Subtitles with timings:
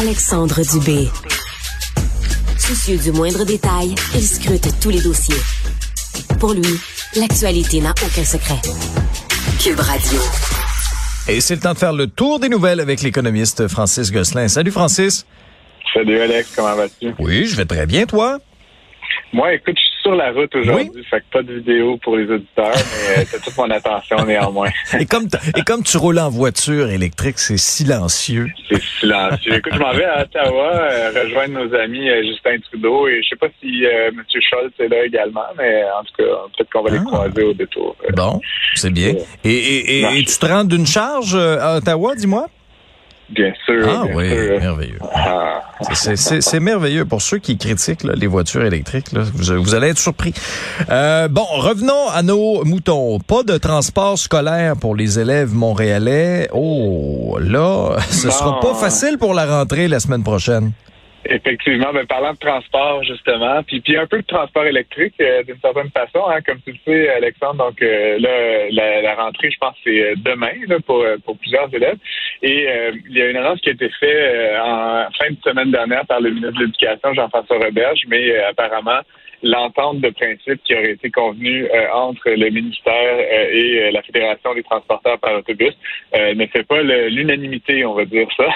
[0.00, 1.08] Alexandre Dubé.
[2.56, 5.34] Soucieux du moindre détail, il scrute tous les dossiers.
[6.38, 6.78] Pour lui,
[7.16, 8.60] l'actualité n'a aucun secret.
[9.60, 10.20] Cube Radio.
[11.26, 14.46] Et c'est le temps de faire le tour des nouvelles avec l'économiste Francis Gosselin.
[14.46, 15.26] Salut Francis.
[15.92, 17.12] Salut Alex, comment vas-tu?
[17.18, 18.38] Oui, je vais très bien, toi?
[19.32, 21.02] Moi, écoute, je suis sur la route aujourd'hui, oui?
[21.10, 24.70] fait que pas de vidéo pour les auditeurs, mais t'as toute mon attention néanmoins.
[24.98, 28.46] et comme et comme tu roules en voiture électrique, c'est silencieux.
[28.70, 29.56] C'est silencieux.
[29.56, 33.28] Écoute, je m'en vais à Ottawa euh, rejoindre nos amis euh, Justin Trudeau et je
[33.28, 34.22] sais pas si euh, M.
[34.28, 37.96] Scholz est là également, mais en tout cas, peut-être qu'on va les croiser au détour.
[38.16, 38.40] Bon,
[38.76, 39.14] c'est bien.
[39.44, 42.46] Et, et, et, et tu te rends d'une charge à Ottawa, dis-moi?
[43.28, 43.86] Bien sûr.
[43.86, 44.58] Ah bien oui, sûr.
[44.60, 44.98] merveilleux.
[45.14, 45.62] Ah.
[45.92, 47.04] C'est merveilleux.
[47.04, 50.34] Pour ceux qui critiquent là, les voitures électriques, là, vous, vous, allez être surpris.
[50.90, 53.18] Euh, bon, revenons à nos moutons.
[53.20, 56.48] Pas de transport scolaire pour les élèves montréalais.
[56.52, 58.32] Oh, là, ce bon.
[58.32, 60.72] sera pas facile pour la rentrée la semaine prochaine.
[61.24, 65.58] Effectivement, ben, parlant de transport, justement, puis, puis un peu de transport électrique euh, d'une
[65.60, 69.58] certaine façon, hein, comme tu le sais, Alexandre, donc euh, là, la, la, rentrée, je
[69.58, 71.98] pense, c'est demain là, pour, pour plusieurs élèves.
[72.42, 75.72] Et euh, il y a une annonce qui a été faite en fin de semaine
[75.72, 79.00] dernière par le ministre de l'Éducation, Jean-François Roberge, mais apparemment,
[79.42, 84.02] l'entente de principe qui aurait été convenue euh, entre le ministère euh, et euh, la
[84.02, 85.74] Fédération des transporteurs par autobus
[86.14, 88.48] ne fait pas l'unanimité, on va dire ça.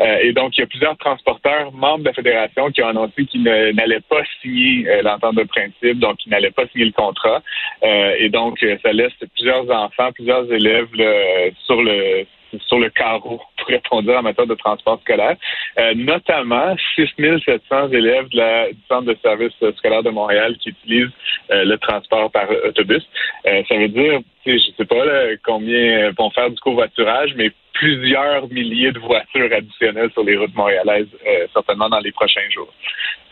[0.22, 3.42] et donc, il y a plusieurs transporteurs membres de la Fédération qui ont annoncé qu'ils
[3.42, 7.42] n'allaient pas signer l'entente de principe, donc ils n'allaient pas signer le contrat.
[7.82, 12.26] et donc, ça laisse plusieurs enfants, plusieurs élèves là, sur le
[12.60, 15.36] sur le carreau, pourrait-on dire, en matière de transport scolaire.
[15.78, 21.12] Euh, notamment 6700 élèves de la, du Centre de service scolaire de Montréal qui utilisent
[21.50, 23.06] euh, le transport par autobus.
[23.46, 28.48] Euh, ça veut dire, je sais pas là, combien vont faire du covoiturage, mais plusieurs
[28.50, 32.72] milliers de voitures additionnelles sur les routes montréalaises, euh, certainement dans les prochains jours.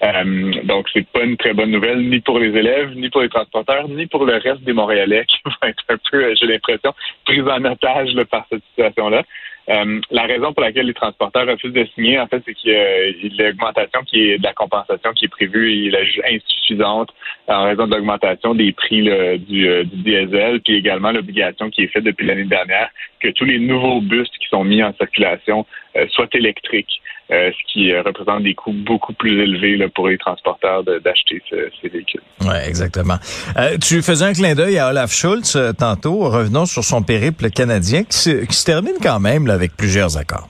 [0.02, 3.28] Euh, donc, c'est pas une très bonne nouvelle, ni pour les élèves, ni pour les
[3.28, 6.92] transporteurs, ni pour le reste des Montréalais qui vont être un peu, j'ai l'impression,
[7.24, 9.22] pris en otage par cette situation-là.
[9.68, 13.42] Euh, la raison pour laquelle les transporteurs refusent de signer, en fait, c'est qu'il y
[13.42, 17.10] a l'augmentation qui est de la compensation qui est prévue, il est insuffisante
[17.46, 19.10] en raison de l'augmentation des prix du,
[19.68, 22.88] euh, du, diesel, puis également l'obligation qui est faite depuis l'année dernière
[23.20, 25.64] que tous les nouveaux bus qui sont mis en circulation
[25.96, 27.00] euh, soient électriques.
[27.30, 31.56] Euh, ce qui euh, représente des coûts beaucoup plus élevés pour les transporteurs d'acheter ce,
[31.80, 32.20] ces véhicules.
[32.42, 33.16] Oui, exactement.
[33.80, 36.28] Tu faisais un clin d'œil à Olaf Schultz tantôt.
[36.28, 40.48] Revenons sur son périple canadien qui se, qui se termine quand même avec plusieurs accords.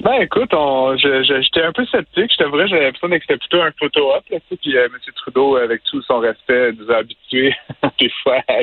[0.00, 2.30] Ben écoute, on, j'étais un peu sceptique.
[2.32, 4.22] Je t'avouerais, j'avais l'impression que c'était plutôt un photo-op.
[4.28, 4.92] Puis euh, M.
[5.16, 7.52] Trudeau, avec tout son respect, nous a habitués
[8.00, 8.58] des fois à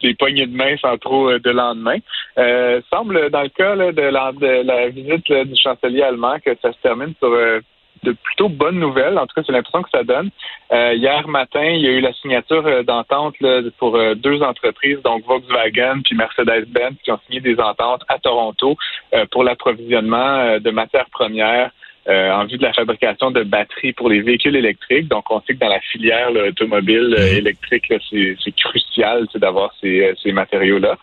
[0.00, 1.98] des poignées de main sans trop de lendemain.
[2.38, 6.38] Euh, semble, dans le cas là, de, la, de, la, visite là, du chancelier allemand,
[6.38, 7.60] que ça se termine sur euh,
[8.06, 9.18] de plutôt bonnes nouvelles.
[9.18, 10.30] En tout cas, c'est l'impression que ça donne.
[10.72, 13.34] Euh, hier matin, il y a eu la signature euh, d'entente
[13.78, 18.76] pour euh, deux entreprises, donc Volkswagen puis Mercedes-Benz, qui ont signé des ententes à Toronto
[19.14, 21.70] euh, pour l'approvisionnement de matières premières.
[22.08, 25.08] en vue de la fabrication de batteries pour les véhicules électriques.
[25.08, 27.08] Donc, on sait que dans la filière automobile
[27.42, 30.94] électrique, c'est crucial d'avoir ces, ces matériaux-là.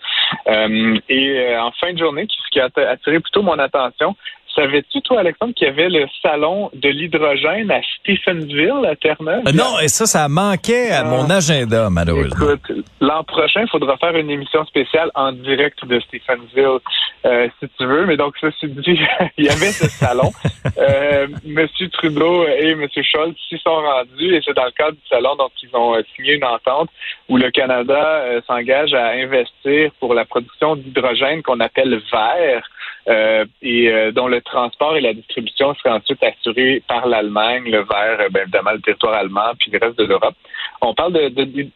[1.09, 4.15] et en fin de journée, ce qui a attiré plutôt mon attention,
[4.55, 9.43] Savais-tu, toi, Alexandre, qu'il y avait le salon de l'hydrogène à Stephensville, à Terre-Neuve?
[9.47, 12.51] Euh, non, et ça, ça manquait à mon agenda, malheureusement.
[12.51, 16.79] Écoute, l'an prochain, il faudra faire une émission spéciale en direct de Stephensville,
[17.25, 18.05] euh, si tu veux.
[18.05, 18.99] Mais donc, ceci dit,
[19.37, 20.31] il y avait ce salon.
[20.77, 22.85] euh, Monsieur Trudeau et M.
[22.89, 26.33] Scholz s'y sont rendus, et c'est dans le cadre du salon, donc ils ont signé
[26.35, 26.89] une entente
[27.27, 32.69] où le Canada euh, s'engage à investir pour la production d'hydrogène qu'on appelle vert.
[33.09, 37.79] Euh, et euh, dont le transport et la distribution seraient ensuite assurés par l'Allemagne, le
[37.79, 40.35] vert, euh, bien évidemment le territoire allemand, puis le reste de l'Europe.
[40.81, 41.27] On parle de,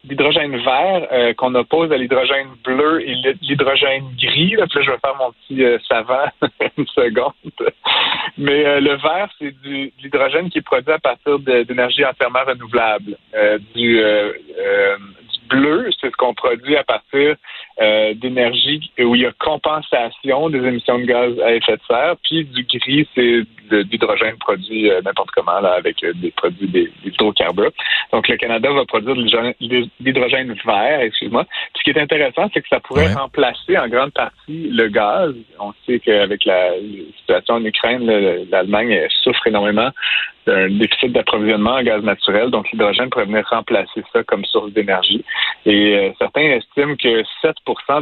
[0.04, 4.52] d'hydrogène vert euh, qu'on oppose à l'hydrogène bleu et l'hydrogène gris.
[4.52, 6.28] Là, là, je vais faire mon petit savant
[6.78, 7.32] une seconde.
[8.38, 13.16] Mais le vert, c'est du, de l'hydrogène qui est produit à partir d'énergie entièrement renouvelable.
[13.74, 14.02] du
[15.48, 17.36] bleu, c'est ce qu'on produit à partir
[17.80, 22.16] euh, d'énergie où il y a compensation des émissions de gaz à effet de serre,
[22.24, 26.66] puis du gris, c'est de l'hydrogène produit euh, n'importe comment là, avec euh, des produits
[26.66, 27.70] des, des hydrocarbures.
[28.12, 31.46] Donc le Canada va produire de l'hydrogène vert, excuse-moi.
[31.76, 35.34] Ce qui est intéressant, c'est que ça pourrait remplacer en grande partie le gaz.
[35.60, 36.70] On sait qu'avec la,
[37.18, 38.06] situation en Ukraine,
[38.50, 39.90] l'Allemagne souffre énormément
[40.46, 45.24] d'un déficit d'approvisionnement en gaz naturel, donc l'hydrogène pourrait venir remplacer ça comme source d'énergie.
[45.66, 47.54] Et euh, certains estiment que 7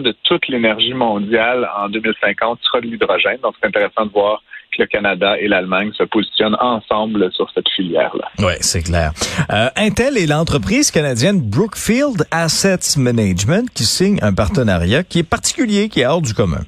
[0.03, 3.39] de toute l'énergie mondiale en 2050 sera de l'hydrogène.
[3.43, 4.43] Donc c'est intéressant de voir
[4.73, 8.29] que le Canada et l'Allemagne se positionnent ensemble sur cette filière-là.
[8.39, 9.13] Oui, c'est clair.
[9.53, 15.89] Euh, Intel et l'entreprise canadienne Brookfield Assets Management qui signe un partenariat qui est particulier,
[15.89, 16.63] qui est hors du commun.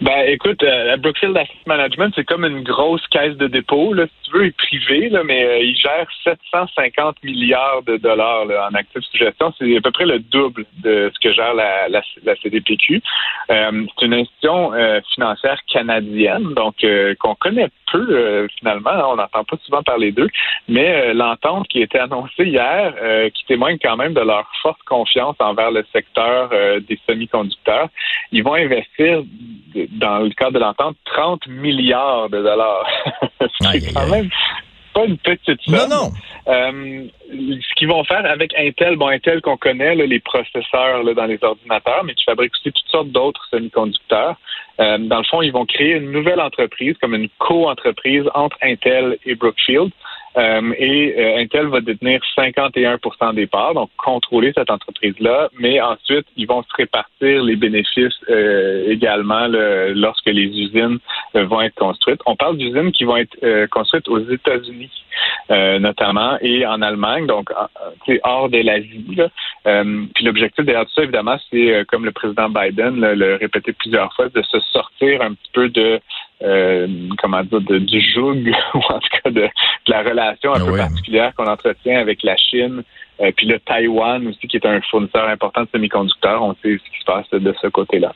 [0.00, 4.27] Ben, écoute, euh, Brookfield Asset Management, c'est comme une grosse caisse de dépôt, là, si
[4.28, 8.74] tu veux, est privé, là, mais euh, il gère 750 milliards de dollars là, en
[8.74, 9.52] actifs sous gestion.
[9.58, 13.02] C'est à peu près le double de ce que gère la, la, la CDPQ.
[13.50, 16.76] Euh, c'est une institution euh, financière canadienne, donc
[17.18, 18.90] qu'on connaît peu finalement.
[18.90, 20.28] Hein, on n'entend pas souvent parler d'eux,
[20.68, 22.94] mais l'entente qui a été annoncée hier,
[23.34, 27.88] qui témoigne quand même de leur forte confiance envers le secteur des semi-conducteurs.
[28.32, 29.22] Ils vont investir
[29.74, 32.86] dans le cadre de l'entente, 30 milliards de dollars.
[33.60, 34.17] c'est quand même
[34.94, 35.74] pas une petite somme.
[35.74, 36.12] Non, non.
[36.48, 41.38] Euh, ce qu'ils vont faire avec Intel, bon, Intel qu'on connaît, les processeurs dans les
[41.42, 44.36] ordinateurs, mais qui fabriquent aussi toutes sortes d'autres semi-conducteurs.
[44.80, 49.18] Euh, dans le fond, ils vont créer une nouvelle entreprise, comme une co-entreprise entre Intel
[49.26, 49.90] et Brookfield.
[50.38, 56.26] Euh, et euh, Intel va détenir 51% des parts, donc contrôler cette entreprise-là, mais ensuite,
[56.36, 60.98] ils vont se répartir les bénéfices euh, également lorsque les usines
[61.34, 62.20] vont être construites.
[62.26, 64.90] On parle d'usines qui vont être construites aux États-Unis,
[65.50, 67.50] notamment, et en Allemagne, donc
[68.22, 69.04] hors de l'Asie.
[70.14, 74.28] puis l'objectif derrière tout ça, évidemment, c'est, comme le président Biden l'a répété plusieurs fois,
[74.28, 76.00] de se sortir un petit peu de
[76.42, 76.86] euh,
[77.18, 78.36] comment dire, de, du joug,
[78.74, 79.48] ou en tout cas de,
[79.88, 82.82] la relation un ah peu particulière qu'on entretient avec la Chine,
[83.20, 86.42] euh, puis le Taïwan aussi, qui est un fournisseur important de semi-conducteurs.
[86.42, 88.12] On sait ce qui se passe de ce côté-là.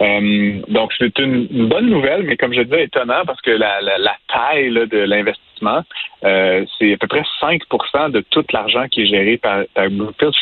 [0.00, 4.16] Euh, donc, c'est une, bonne nouvelle, mais comme je disais, étonnant parce que la, la,
[4.32, 5.49] taille de l'investissement,
[6.24, 9.86] euh, c'est à peu près 5% de tout l'argent qui est géré par, par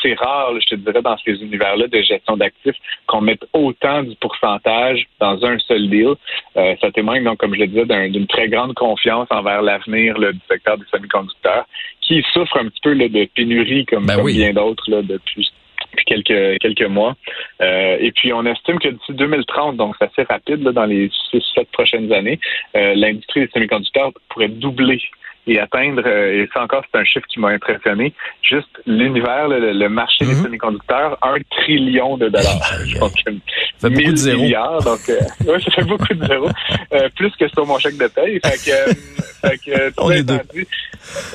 [0.02, 2.76] C'est rare, je te dirais, dans ces univers-là de gestion d'actifs
[3.06, 6.14] qu'on mette autant du pourcentage dans un seul deal.
[6.56, 10.40] Euh, ça témoigne, donc, comme je le disais, d'une très grande confiance envers l'avenir du
[10.48, 11.66] secteur des semi-conducteurs
[12.00, 15.48] qui souffre un petit peu de pénurie comme, ben bien d'autres depuis
[15.92, 17.16] depuis quelques quelques mois.
[17.60, 21.66] Euh, et puis on estime que d'ici 2030, donc c'est assez rapide dans les 6-7
[21.72, 22.38] prochaines années,
[22.76, 25.00] euh, l'industrie des semi-conducteurs pourrait doubler
[25.48, 28.12] et atteindre, euh, et ça encore, c'est un chiffre qui m'a impressionné,
[28.42, 30.44] juste l'univers, le, marché des mhm.
[30.44, 32.72] semi-conducteurs, un trillion de dollars.
[33.00, 33.12] donc,
[33.78, 34.42] ça fait beaucoup de zéros.
[34.42, 34.82] milliards.
[34.82, 36.50] Donc, ouais, ça fait beaucoup de zéros.
[37.16, 38.40] plus que sur mon chèque de paye.
[38.44, 38.94] Fait que,
[39.48, 40.40] fait que On est deux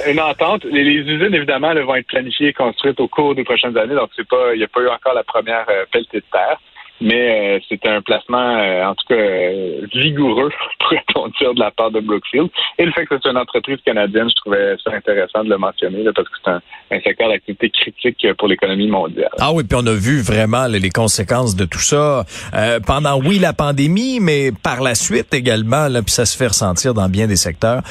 [0.08, 0.66] une entente.
[0.66, 3.96] Les, usines, évidemment, elles vont être planifiées et construites au cours des prochaines années.
[3.96, 6.58] Donc, c'est pas, il n'y a pas eu encore la première euh, pelletée de terre
[7.04, 11.70] mais euh, c'était un placement, euh, en tout cas, euh, vigoureux, pourrait-on dire, de la
[11.70, 12.50] part de Brookfield.
[12.80, 16.06] Et le fait que c'est une entreprise canadienne, je trouvais ça intéressant de le mentionner,
[16.16, 16.62] parce que c'est un,
[17.04, 19.30] secteur d'activité critique pour l'économie mondiale.
[19.40, 22.24] Ah oui, puis on a vu vraiment les conséquences de tout ça
[22.86, 26.94] pendant, oui, la pandémie, mais par la suite également, là, puis ça se fait ressentir
[26.94, 27.82] dans bien des secteurs,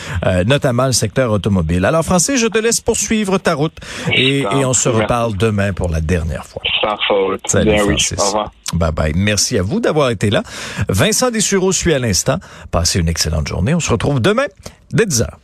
[0.46, 1.84] notamment le secteur automobile.
[1.84, 3.76] Alors, Francis, je te laisse poursuivre ta route
[4.14, 6.62] et, et on se reparle demain pour la dernière fois.
[6.80, 7.40] Sans faute.
[7.46, 8.18] Salut, Francis.
[8.18, 8.50] Au revoir.
[8.72, 9.12] Bye bye.
[9.14, 10.42] Merci à vous d'avoir été là.
[10.88, 12.38] Vincent Dessureau suit à l'instant.
[12.70, 13.74] Passez une excellente journée.
[13.74, 14.46] On se retrouve demain
[14.92, 15.38] dès 10 heures.